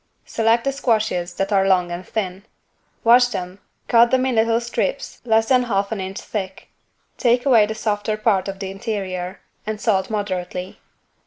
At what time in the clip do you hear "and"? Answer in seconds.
1.91-2.03, 9.67-9.79